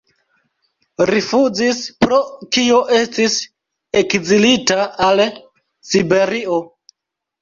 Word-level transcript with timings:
Rifuzis, 1.09 1.81
pro 2.05 2.17
kio 2.57 2.79
estis 3.01 3.37
ekzilita 4.03 4.79
al 5.09 5.23
Siberio. 5.93 6.59